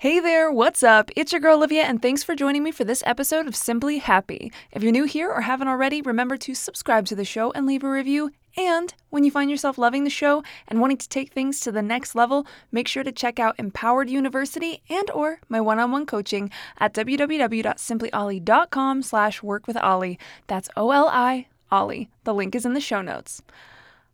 [0.00, 1.10] Hey there, what's up?
[1.14, 4.50] It's your girl Olivia, and thanks for joining me for this episode of Simply Happy.
[4.72, 7.84] If you're new here or haven't already, remember to subscribe to the show and leave
[7.84, 8.30] a review.
[8.56, 11.82] And when you find yourself loving the show and wanting to take things to the
[11.82, 16.94] next level, make sure to check out Empowered University and or my one-on-one coaching at
[16.94, 20.18] www.simplyoli.com slash work with Oli.
[20.46, 22.08] That's O-L-I, Oli.
[22.24, 23.42] The link is in the show notes.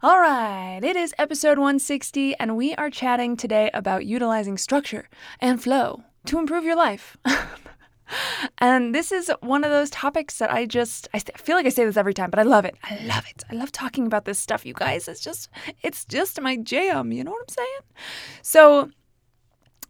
[0.06, 5.08] All right, it is episode 160, and we are chatting today about utilizing structure
[5.40, 7.16] and flow to improve your life.
[8.58, 11.84] and this is one of those topics that I just I feel like I say
[11.84, 12.77] this every time, but I love it.
[12.84, 13.42] I love it.
[13.50, 15.08] I love talking about this stuff, you guys.
[15.08, 15.48] It's just
[15.82, 17.80] it's just my jam, you know what I'm saying?
[18.42, 18.90] So,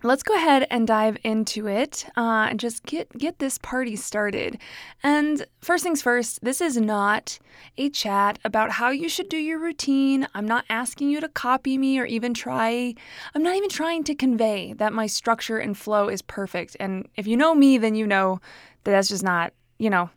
[0.06, 4.58] let's go ahead and dive into it uh, and just get get this party started.
[5.02, 7.38] And first things first, this is not
[7.78, 10.26] a chat about how you should do your routine.
[10.34, 12.94] I'm not asking you to copy me or even try.
[13.34, 16.76] I'm not even trying to convey that my structure and flow is perfect.
[16.80, 18.40] And if you know me, then you know
[18.84, 19.52] that that's just not.
[19.78, 20.10] You know,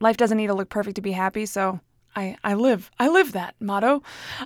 [0.00, 1.46] life doesn't need to look perfect to be happy.
[1.46, 1.80] So
[2.14, 4.02] I, I live I live that motto.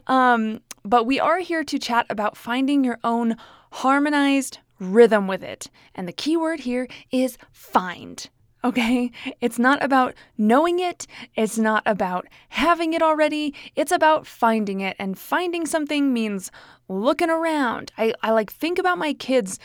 [0.06, 3.36] Um, but we are here to chat about finding your own
[3.72, 5.70] harmonized rhythm with it.
[5.94, 8.28] And the key word here is find.
[8.64, 9.10] Okay?
[9.42, 11.06] It's not about knowing it.
[11.36, 13.54] It's not about having it already.
[13.76, 14.96] It's about finding it.
[14.98, 16.50] And finding something means
[16.88, 17.92] looking around.
[17.98, 19.58] I, I like think about my kids.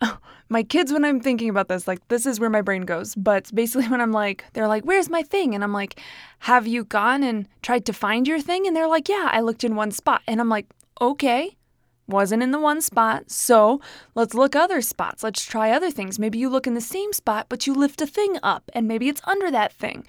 [0.50, 3.14] My kids, when I'm thinking about this, like, this is where my brain goes.
[3.14, 5.54] But basically, when I'm like, they're like, where's my thing?
[5.54, 5.98] And I'm like,
[6.40, 8.66] have you gone and tried to find your thing?
[8.66, 10.20] And they're like, yeah, I looked in one spot.
[10.28, 10.66] And I'm like,
[11.00, 11.56] okay,
[12.06, 13.80] wasn't in the one spot, so
[14.14, 15.22] let's look other spots.
[15.22, 16.18] Let's try other things.
[16.18, 19.08] Maybe you look in the same spot, but you lift a thing up and maybe
[19.08, 20.06] it's under that thing.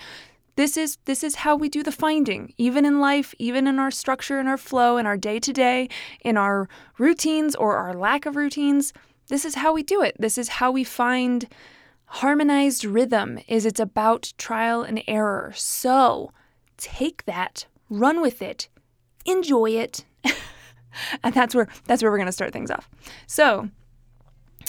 [0.55, 2.53] This is this is how we do the finding.
[2.57, 5.89] Even in life, even in our structure and our flow in our day-to-day,
[6.21, 8.93] in our routines or our lack of routines,
[9.27, 10.15] this is how we do it.
[10.17, 11.47] This is how we find
[12.05, 15.51] harmonized rhythm is it's about trial and error.
[15.55, 16.31] So,
[16.77, 18.69] take that, run with it,
[19.25, 20.05] enjoy it.
[21.23, 22.89] and that's where that's where we're going to start things off.
[23.27, 23.69] So,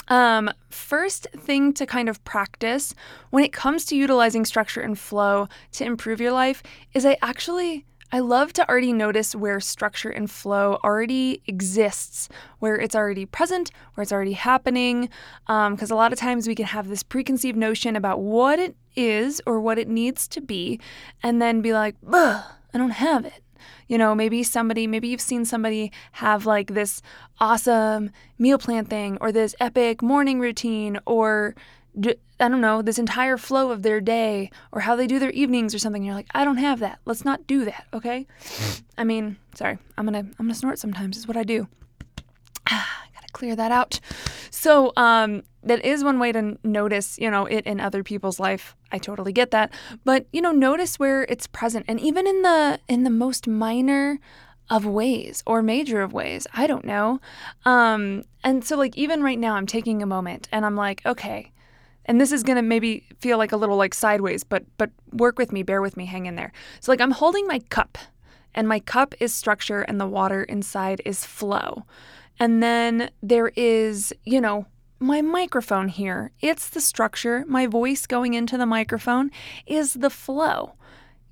[0.07, 2.93] um, first thing to kind of practice
[3.29, 7.85] when it comes to utilizing structure and flow to improve your life is I actually
[8.09, 12.29] I love to already notice where structure and flow already exists,
[12.59, 15.09] where it's already present, where it's already happening.
[15.45, 18.77] Because um, a lot of times we can have this preconceived notion about what it
[18.95, 20.79] is or what it needs to be,
[21.21, 22.43] and then be like, I
[22.73, 23.43] don't have it.
[23.87, 27.01] You know, maybe somebody, maybe you've seen somebody have like this
[27.39, 31.55] awesome meal plan thing or this epic morning routine or
[32.39, 35.73] I don't know, this entire flow of their day or how they do their evenings
[35.73, 36.03] or something.
[36.03, 36.99] You're like, I don't have that.
[37.05, 38.27] Let's not do that, okay?
[38.97, 41.17] I mean, sorry, I'm gonna I'm gonna snort sometimes.
[41.17, 41.67] Is what I do.
[43.37, 43.99] Clear that out.
[44.49, 48.75] So, um, that is one way to notice, you know, it in other people's life.
[48.91, 49.71] I totally get that.
[50.03, 54.19] But, you know, notice where it's present and even in the in the most minor
[54.69, 56.47] of ways or major of ways.
[56.53, 57.19] I don't know.
[57.65, 61.51] Um and so like even right now I'm taking a moment and I'm like, okay,
[62.05, 65.37] and this is going to maybe feel like a little like sideways, but but work
[65.37, 66.51] with me, bear with me, hang in there.
[66.79, 67.97] So like I'm holding my cup
[68.55, 71.85] and my cup is structure and the water inside is flow.
[72.39, 74.65] And then there is, you know,
[74.99, 76.31] my microphone here.
[76.41, 77.45] It's the structure.
[77.47, 79.31] My voice going into the microphone
[79.65, 80.73] is the flow.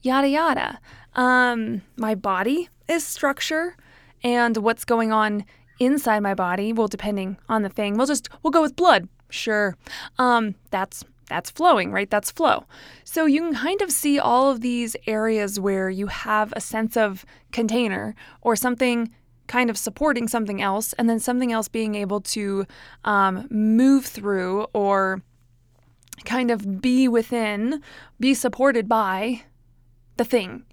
[0.01, 0.79] Yada yada.
[1.13, 3.75] Um, my body is structure,
[4.23, 5.45] and what's going on
[5.79, 9.07] inside my body, well, depending on the thing, we'll just we'll go with blood.
[9.29, 9.75] Sure.
[10.19, 12.09] Um, that's that's flowing, right?
[12.09, 12.65] That's flow.
[13.03, 16.95] So you can kind of see all of these areas where you have a sense
[16.95, 19.09] of container or something
[19.47, 22.65] kind of supporting something else, and then something else being able to
[23.03, 25.21] um, move through or
[26.23, 27.81] kind of be within,
[28.19, 29.43] be supported by
[30.17, 30.63] the thing.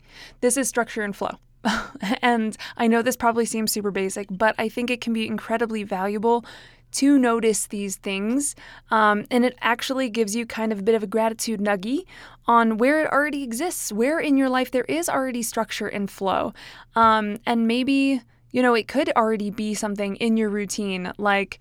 [0.40, 1.38] This is structure and flow.
[2.22, 5.82] and I know this probably seems super basic, but I think it can be incredibly
[5.82, 6.44] valuable
[6.92, 8.54] to notice these things.
[8.90, 12.04] Um, and it actually gives you kind of a bit of a gratitude nuggy
[12.46, 16.52] on where it already exists, where in your life there is already structure and flow.
[16.94, 18.20] Um, and maybe,
[18.52, 21.60] you know, it could already be something in your routine like,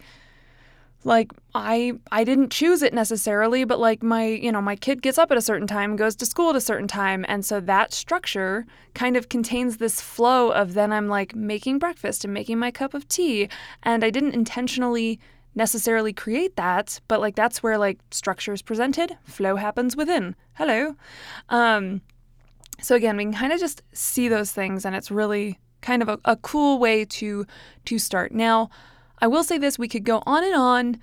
[1.03, 5.17] like i i didn't choose it necessarily but like my you know my kid gets
[5.17, 7.91] up at a certain time goes to school at a certain time and so that
[7.91, 12.69] structure kind of contains this flow of then i'm like making breakfast and making my
[12.69, 13.49] cup of tea
[13.81, 15.19] and i didn't intentionally
[15.55, 20.35] necessarily create that but like that's where like structure is presented flow happens within.
[20.53, 20.95] Hello.
[21.49, 22.01] Um
[22.81, 26.09] so again we can kind of just see those things and it's really kind of
[26.09, 27.45] a, a cool way to
[27.85, 28.69] to start now
[29.21, 30.97] I will say this we could go on and on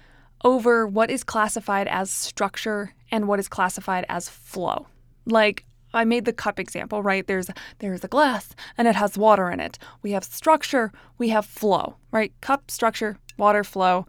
[0.44, 4.88] over what is classified as structure and what is classified as flow.
[5.24, 5.64] Like
[5.94, 7.26] I made the cup example, right?
[7.26, 7.48] There's
[7.78, 9.78] there's a glass and it has water in it.
[10.02, 12.32] We have structure, we have flow, right?
[12.40, 14.06] Cup, structure, water, flow.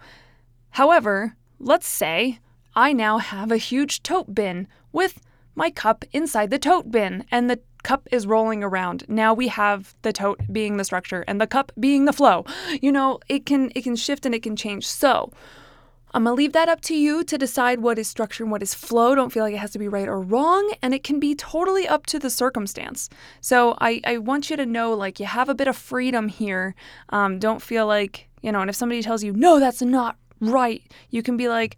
[0.72, 2.40] However, let's say
[2.76, 5.22] I now have a huge tote bin with
[5.54, 9.04] my cup inside the tote bin and the cup is rolling around.
[9.08, 12.46] Now we have the tote being the structure and the cup being the flow.
[12.82, 14.86] You know, it can it can shift and it can change.
[14.88, 15.32] So,
[16.12, 18.64] I'm going to leave that up to you to decide what is structure and what
[18.64, 19.14] is flow.
[19.14, 21.88] Don't feel like it has to be right or wrong, and it can be totally
[21.88, 23.10] up to the circumstance.
[23.42, 26.74] So I, I want you to know like you have a bit of freedom here.
[27.10, 30.82] Um, don't feel like, you know, and if somebody tells you, no, that's not right,
[31.12, 31.78] you can be like,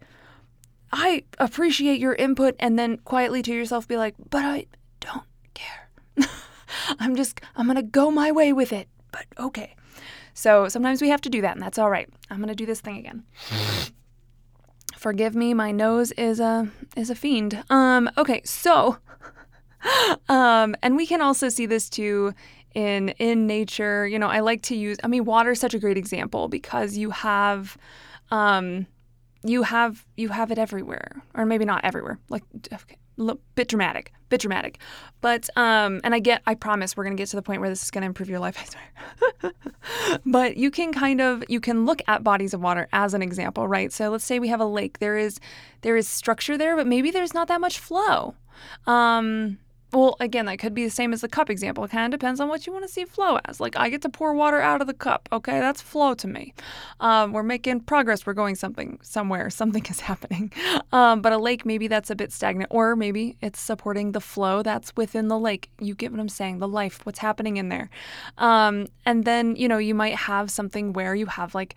[0.92, 4.66] I appreciate your input, and then quietly to yourself be like, but I
[5.00, 5.24] don't
[6.98, 9.76] I'm just, I'm going to go my way with it, but okay.
[10.34, 12.08] So sometimes we have to do that, and that's all right.
[12.30, 13.24] I'm going to do this thing again.
[14.96, 17.64] Forgive me, my nose is a is a fiend.
[17.70, 18.98] Um okay, so
[20.28, 22.34] um and we can also see this too
[22.74, 24.06] in in nature.
[24.06, 26.96] You know, I like to use I mean water is such a great example because
[26.96, 27.76] you have
[28.30, 28.86] um
[29.42, 32.20] you have you have it everywhere or maybe not everywhere.
[32.28, 32.98] Like okay,
[33.54, 34.78] bit dramatic, bit dramatic.
[35.20, 37.82] But um, and I get, I promise we're gonna get to the point where this
[37.82, 38.56] is gonna improve your life.
[39.42, 39.52] I swear.
[40.26, 43.68] but you can kind of you can look at bodies of water as an example,
[43.68, 43.92] right?
[43.92, 44.98] So let's say we have a lake.
[44.98, 45.38] There is
[45.82, 48.34] there is structure there, but maybe there's not that much flow.
[48.86, 49.58] Um,
[49.92, 51.84] well, again, that could be the same as the cup example.
[51.84, 53.60] It kind of depends on what you want to see flow as.
[53.60, 55.28] Like, I get to pour water out of the cup.
[55.32, 56.54] Okay, that's flow to me.
[57.00, 58.24] Um, we're making progress.
[58.24, 59.50] We're going something somewhere.
[59.62, 60.52] Something is happening.
[60.92, 64.62] Um, but a lake, maybe that's a bit stagnant, or maybe it's supporting the flow
[64.62, 65.70] that's within the lake.
[65.78, 66.58] You get what I'm saying?
[66.58, 67.90] The life, what's happening in there.
[68.38, 71.76] Um, and then you know you might have something where you have like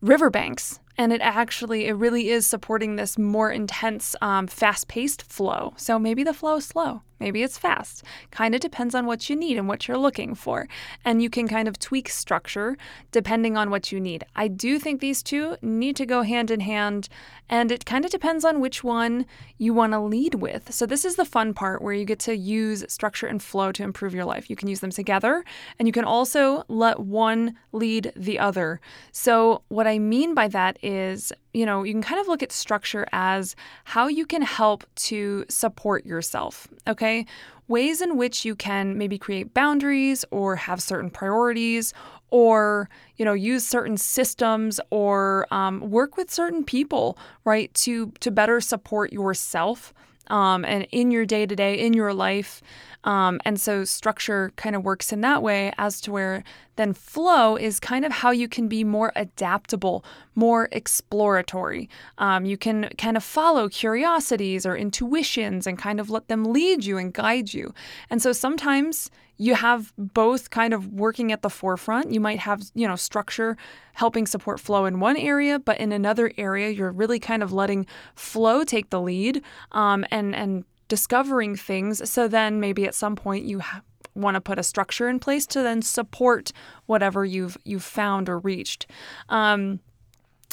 [0.00, 5.74] riverbanks and it actually it really is supporting this more intense um, fast-paced flow.
[5.76, 8.04] So maybe the flow is slow maybe it's fast.
[8.30, 10.68] Kind of depends on what you need and what you're looking for.
[11.06, 12.76] And you can kind of tweak structure
[13.12, 14.24] depending on what you need.
[14.36, 17.08] I do think these two need to go hand in hand
[17.48, 19.24] and it kind of depends on which one
[19.56, 20.74] you want to lead with.
[20.74, 23.82] So this is the fun part where you get to use structure and flow to
[23.82, 24.50] improve your life.
[24.50, 25.44] You can use them together
[25.78, 28.80] and you can also let one lead the other.
[29.12, 32.52] So what i mean by that is, you know, you can kind of look at
[32.52, 37.26] structure as how you can help to support yourself, okay?
[37.66, 41.94] Ways in which you can maybe create boundaries or have certain priorities
[42.30, 48.30] or, you know, use certain systems or um, work with certain people, right, to, to
[48.30, 49.94] better support yourself
[50.28, 52.62] um, and in your day to day, in your life.
[53.04, 56.42] Um, and so structure kind of works in that way as to where
[56.76, 60.04] then flow is kind of how you can be more adaptable,
[60.34, 61.88] more exploratory.
[62.18, 66.84] Um, you can kind of follow curiosities or intuitions and kind of let them lead
[66.84, 67.72] you and guide you.
[68.10, 72.12] And so sometimes you have both kind of working at the forefront.
[72.12, 73.56] You might have, you know, structure
[73.94, 77.86] helping support flow in one area, but in another area, you're really kind of letting
[78.14, 82.08] flow take the lead um, and and discovering things.
[82.08, 83.82] So then maybe at some point you ha-
[84.14, 86.52] want to put a structure in place to then support
[86.86, 88.86] whatever you've you've found or reached.
[89.28, 89.80] Um,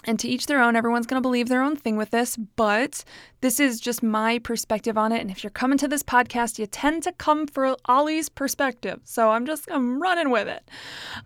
[0.04, 3.04] and to each their own, everyone's going to believe their own thing with this, but
[3.42, 5.22] this is just my perspective on it.
[5.22, 9.00] And if you're coming to this podcast, you tend to come for Oli's perspective.
[9.04, 10.68] So I'm just, I'm running with it.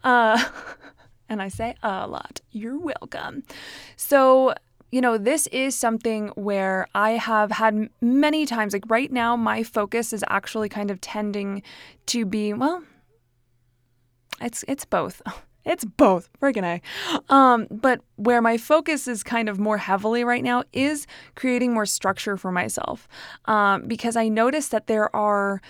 [0.03, 0.43] Uh,
[1.29, 2.41] and I say a lot.
[2.51, 3.43] You're welcome.
[3.95, 4.53] So
[4.95, 9.61] you know, this is something where I have had many times, like right now, my
[9.61, 11.63] focus is actually kind of tending
[12.05, 12.81] to be, well,
[14.39, 15.21] it's it's both.
[15.67, 17.33] It's both, friggin' A.
[17.33, 21.87] Um, but where my focus is kind of more heavily right now is creating more
[21.87, 23.07] structure for myself.
[23.45, 25.63] Um, because I notice that there are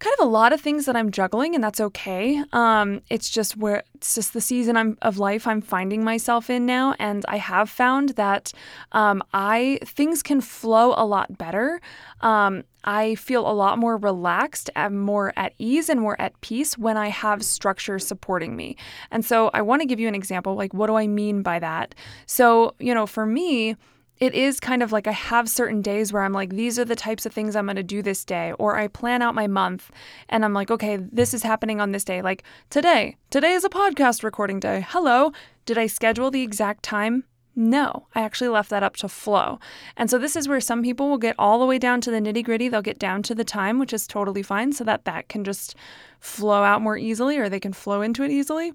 [0.00, 2.42] kind of a lot of things that I'm juggling, and that's okay.
[2.52, 6.66] Um, it's just where it's just the season I'm, of life I'm finding myself in
[6.66, 8.52] now, and I have found that
[8.92, 11.80] um, I things can flow a lot better.
[12.22, 16.78] Um, I feel a lot more relaxed and more at ease and more at peace
[16.78, 18.76] when I have structure supporting me.
[19.10, 20.54] And so I want to give you an example.
[20.54, 21.94] Like, what do I mean by that?
[22.24, 23.76] So, you know, for me,
[24.20, 26.94] it is kind of like I have certain days where I'm like, these are the
[26.94, 28.52] types of things I'm going to do this day.
[28.58, 29.90] Or I plan out my month
[30.28, 32.20] and I'm like, okay, this is happening on this day.
[32.20, 34.84] Like today, today is a podcast recording day.
[34.86, 35.32] Hello.
[35.64, 37.24] Did I schedule the exact time?
[37.56, 39.58] No, I actually left that up to flow.
[39.96, 42.20] And so this is where some people will get all the way down to the
[42.20, 42.68] nitty gritty.
[42.68, 45.74] They'll get down to the time, which is totally fine, so that that can just
[46.20, 48.72] flow out more easily or they can flow into it easily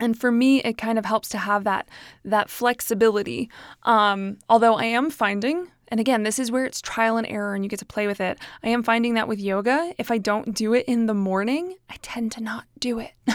[0.00, 1.88] and for me it kind of helps to have that
[2.24, 3.50] that flexibility.
[3.84, 7.64] Um, although i am finding and again this is where it's trial and error and
[7.64, 8.38] you get to play with it.
[8.62, 11.96] I am finding that with yoga if i don't do it in the morning i
[12.02, 13.12] tend to not do it.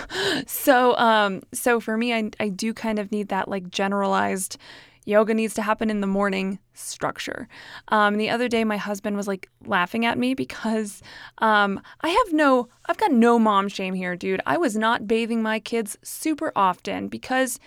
[0.48, 4.58] So um so for me I, I do kind of need that like generalized
[5.06, 7.48] yoga needs to happen in the morning structure.
[7.88, 11.02] Um, the other day, my husband was like laughing at me because
[11.40, 14.42] um, I have no, I've got no mom shame here, dude.
[14.46, 17.60] I was not bathing my kids super often because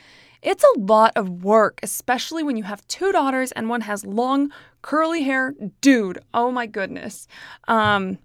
[0.43, 4.53] it's a lot of work, especially when you have two daughters and one has long,
[4.83, 5.55] curly hair.
[5.81, 7.27] Dude, oh my goodness.
[7.67, 8.19] Um,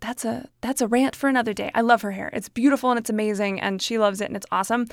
[0.00, 1.70] that's a that's a rant for another day.
[1.74, 2.28] I love her hair.
[2.32, 4.86] It's beautiful and it's amazing and she loves it and it's awesome.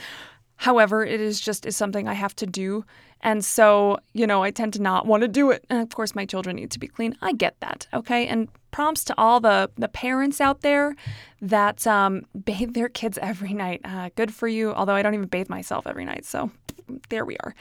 [0.59, 2.83] However, it is just is something I have to do.
[3.21, 5.65] And so, you know, I tend to not want to do it.
[5.69, 7.15] And of course, my children need to be clean.
[7.21, 7.87] I get that.
[7.93, 8.27] Okay.
[8.27, 10.97] And prompts to all the, the parents out there
[11.41, 13.79] that um, bathe their kids every night.
[13.85, 14.73] Uh, good for you.
[14.73, 16.25] Although I don't even bathe myself every night.
[16.25, 16.51] So
[17.07, 17.55] there we are.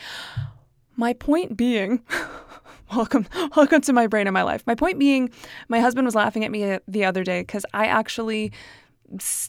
[0.96, 2.02] My point being,
[2.92, 4.64] welcome, welcome to my brain and my life.
[4.66, 5.30] My point being,
[5.68, 8.50] my husband was laughing at me the other day because I actually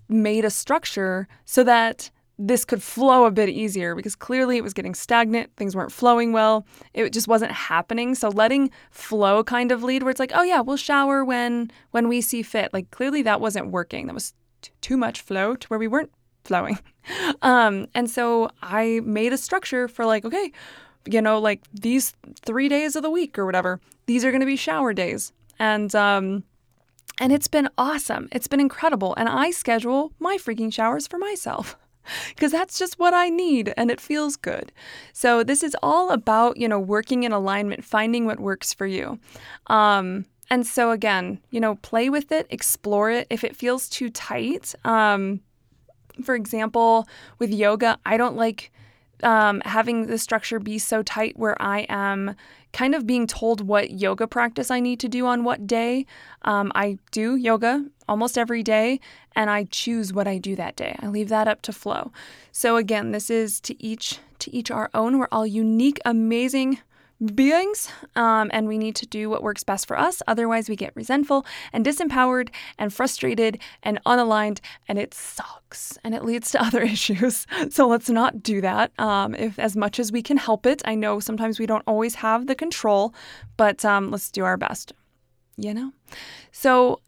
[0.07, 2.11] made a structure so that
[2.41, 6.31] this could flow a bit easier because clearly it was getting stagnant, things weren't flowing
[6.31, 8.15] well, it just wasn't happening.
[8.15, 12.07] So letting flow kind of lead where it's like, "Oh yeah, we'll shower when when
[12.07, 14.07] we see fit." Like clearly that wasn't working.
[14.07, 16.11] That was t- too much flow to where we weren't
[16.45, 16.79] flowing.
[17.41, 20.51] Um, and so I made a structure for like, okay,
[21.09, 22.13] you know, like these
[22.45, 23.79] 3 days of the week or whatever.
[24.05, 25.33] These are going to be shower days.
[25.57, 26.43] And um
[27.19, 28.29] and it's been awesome.
[28.31, 29.15] It's been incredible.
[29.17, 31.75] And I schedule my freaking showers for myself
[32.29, 34.71] because that's just what I need and it feels good.
[35.13, 39.19] So this is all about, you know, working in alignment, finding what works for you.
[39.67, 43.27] Um, and so again, you know, play with it, explore it.
[43.29, 45.41] If it feels too tight, um,
[46.23, 48.71] for example, with yoga, I don't like
[49.23, 52.35] um, having the structure be so tight where I am
[52.71, 56.05] kind of being told what yoga practice I need to do on what day.
[56.43, 58.99] Um, I do yoga almost every day
[59.35, 60.95] and I choose what I do that day.
[60.99, 62.11] I leave that up to flow.
[62.51, 65.17] So again, this is to each to each our own.
[65.17, 66.79] We're all unique, amazing
[67.35, 70.21] beings, um, and we need to do what works best for us.
[70.27, 76.23] Otherwise, we get resentful and disempowered and frustrated and unaligned, and it sucks and it
[76.23, 77.45] leads to other issues.
[77.69, 78.91] So let's not do that.
[78.99, 82.15] Um, if as much as we can help it, I know sometimes we don't always
[82.15, 83.13] have the control,
[83.57, 84.93] but um, let's do our best.
[85.57, 85.91] You know.
[86.51, 87.01] So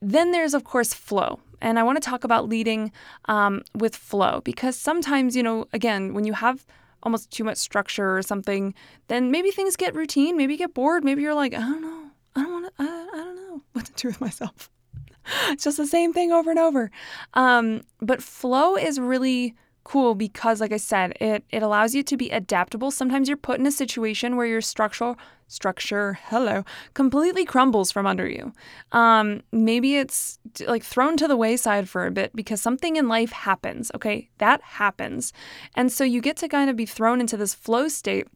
[0.00, 1.40] then there's of course flow.
[1.60, 2.92] And I want to talk about leading
[3.24, 6.64] um, with flow because sometimes, you know, again, when you have
[7.02, 8.74] almost too much structure or something,
[9.08, 10.36] then maybe things get routine.
[10.36, 11.04] Maybe you get bored.
[11.04, 12.10] Maybe you're like, I don't know.
[12.36, 14.70] I don't want to, I, I don't know what to do with myself.
[15.48, 16.90] it's just the same thing over and over.
[17.34, 19.54] Um, but flow is really
[19.88, 22.90] cool because like I said, it it allows you to be adaptable.
[22.90, 25.16] Sometimes you're put in a situation where your structural
[25.46, 28.52] structure, hello, completely crumbles from under you.
[28.92, 33.32] Um, maybe it's like thrown to the wayside for a bit because something in life
[33.32, 33.90] happens.
[33.94, 35.32] Okay, that happens,
[35.74, 38.28] and so you get to kind of be thrown into this flow state,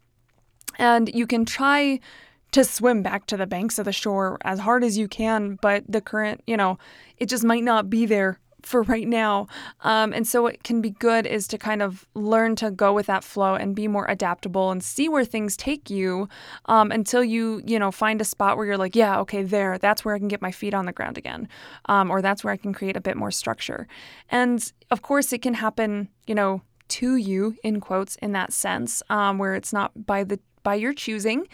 [0.78, 2.00] and you can try
[2.52, 5.84] to swim back to the banks of the shore as hard as you can, but
[5.88, 6.78] the current, you know,
[7.16, 9.46] it just might not be there for right now.
[9.80, 13.06] Um, and so, what can be good is to kind of learn to go with
[13.06, 16.28] that flow and be more adaptable and see where things take you
[16.66, 20.04] um, until you, you know, find a spot where you're like, yeah, okay, there, that's
[20.04, 21.48] where I can get my feet on the ground again,
[21.86, 23.86] um, or that's where I can create a bit more structure.
[24.30, 29.02] And of course, it can happen, you know, to you in quotes in that sense,
[29.08, 31.46] um, where it's not by the by your choosing.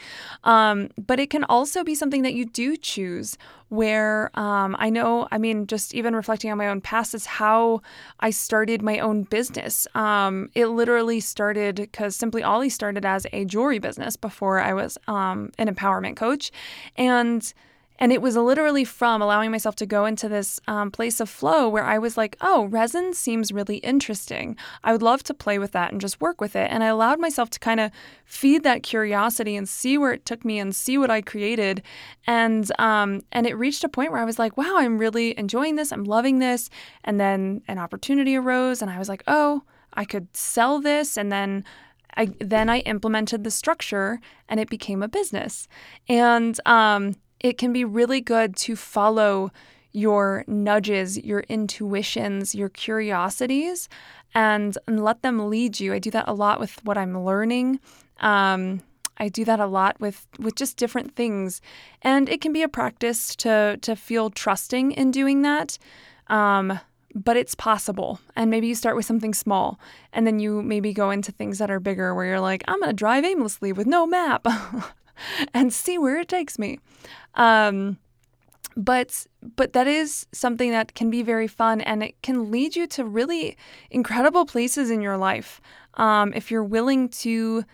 [0.45, 3.39] Um, but it can also be something that you do choose,
[3.69, 7.83] where um, I know, I mean, just even reflecting on my own past, is how
[8.21, 9.87] I started my own business.
[9.95, 14.97] Um, it literally started because Simply Oli started as a jewelry business before I was
[15.07, 16.51] um, an empowerment coach.
[16.97, 17.53] And
[17.99, 21.69] and it was literally from allowing myself to go into this um, place of flow
[21.69, 24.57] where I was like, oh, resin seems really interesting.
[24.85, 26.71] I would love to play with that and just work with it.
[26.71, 27.91] And I allowed myself to kind of
[28.25, 31.83] feed that curiosity and see where it took me and see what I created.
[32.27, 35.77] And um, and it reached a point where I was like, wow, I'm really enjoying
[35.77, 35.93] this.
[35.93, 36.71] I'm loving this.
[37.05, 39.63] And then an opportunity arose, and I was like, oh,
[39.95, 41.65] I could sell this, and then.
[42.17, 45.69] I, then I implemented the structure and it became a business.
[46.09, 49.51] And um, it can be really good to follow
[49.93, 53.89] your nudges, your intuitions, your curiosities,
[54.35, 55.95] and, and let them lead you.
[55.95, 57.81] I do that a lot with what I'm learning.
[58.21, 58.83] Um,
[59.19, 61.61] I do that a lot with with just different things,
[62.03, 65.79] and it can be a practice to to feel trusting in doing that.
[66.29, 66.79] Um,
[67.15, 68.21] but it's possible.
[68.37, 69.81] And maybe you start with something small,
[70.13, 72.93] and then you maybe go into things that are bigger, where you're like, I'm gonna
[72.93, 74.47] drive aimlessly with no map.
[75.55, 76.79] and see where it takes me.
[77.35, 77.99] Um,
[78.77, 82.87] but but that is something that can be very fun and it can lead you
[82.87, 83.57] to really
[83.91, 85.61] incredible places in your life
[85.95, 87.65] um, if you're willing to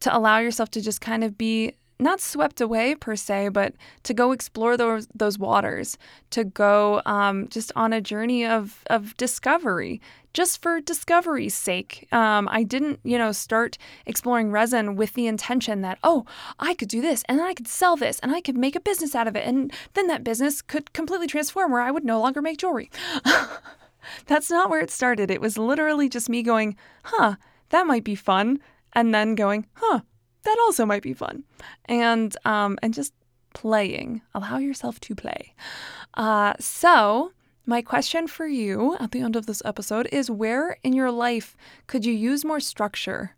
[0.00, 4.14] to allow yourself to just kind of be not swept away per se, but to
[4.14, 5.98] go explore those those waters,
[6.30, 10.00] to go um, just on a journey of of discovery,
[10.32, 12.08] just for discovery's sake.
[12.12, 16.24] Um, I didn't, you know, start exploring resin with the intention that oh,
[16.58, 18.80] I could do this, and then I could sell this, and I could make a
[18.80, 22.20] business out of it, and then that business could completely transform where I would no
[22.20, 22.90] longer make jewelry.
[24.26, 25.30] That's not where it started.
[25.30, 27.36] It was literally just me going, huh,
[27.68, 28.60] that might be fun,
[28.94, 30.00] and then going, huh,
[30.42, 31.44] that also might be fun.
[31.86, 33.12] And um, and just
[33.54, 34.22] playing.
[34.34, 35.54] Allow yourself to play.
[36.14, 37.32] Uh, so
[37.70, 41.56] my question for you at the end of this episode is where in your life
[41.86, 43.36] could you use more structure?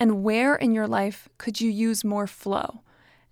[0.00, 2.82] And where in your life could you use more flow?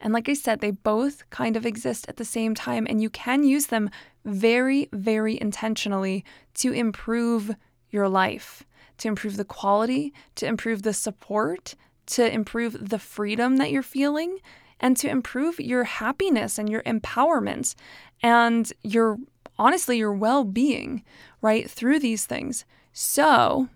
[0.00, 3.10] And like I said, they both kind of exist at the same time, and you
[3.10, 3.90] can use them
[4.24, 6.24] very, very intentionally
[6.54, 7.56] to improve
[7.90, 8.62] your life,
[8.98, 11.74] to improve the quality, to improve the support,
[12.06, 14.38] to improve the freedom that you're feeling
[14.78, 17.74] and to improve your happiness and your empowerment
[18.22, 19.18] and your
[19.58, 21.02] honestly your well-being
[21.40, 22.64] right through these things.
[22.92, 23.68] So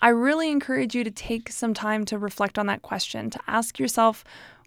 [0.00, 3.78] i really encourage you to take some time to reflect on that question to ask
[3.78, 4.24] yourself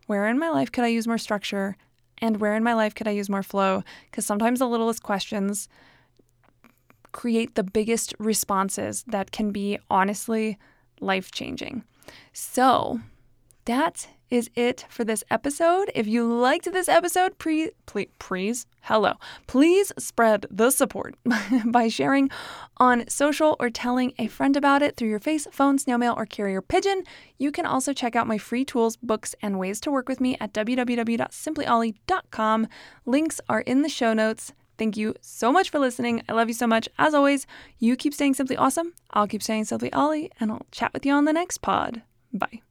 [0.08, 1.76] where in my life could i use more structure
[2.20, 3.84] and where in my life could i use more flow?
[4.10, 5.68] Because sometimes the littlest questions
[7.12, 10.58] create the biggest responses that can be honestly
[11.02, 11.84] life changing
[12.34, 13.00] so
[13.66, 15.92] that is it for this episode.
[15.94, 19.14] If you liked this episode, pre, please, please, hello,
[19.48, 21.16] please spread the support
[21.66, 22.30] by sharing
[22.78, 26.26] on social or telling a friend about it through your face, phone, snail mail, or
[26.26, 27.04] carrier pigeon.
[27.38, 30.36] You can also check out my free tools, books, and ways to work with me
[30.40, 32.68] at www.simplyoli.com.
[33.06, 34.54] Links are in the show notes.
[34.78, 36.22] Thank you so much for listening.
[36.28, 36.90] I love you so much.
[36.98, 37.48] As always,
[37.80, 38.92] you keep staying simply awesome.
[39.12, 42.02] I'll keep staying simply Oli, and I'll chat with you on the next pod.
[42.34, 42.65] Bye.